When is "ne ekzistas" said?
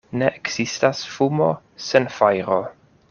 0.19-1.03